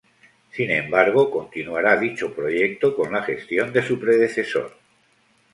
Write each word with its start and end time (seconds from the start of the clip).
Sin 0.51 0.71
embargo, 0.71 1.29
continuará 1.29 1.95
dicho 1.95 2.33
proyecto 2.33 2.95
con 2.95 3.11
la 3.13 3.21
gestión 3.21 3.71
de 3.71 3.83
su 3.83 3.99
predecesor. 3.99 4.75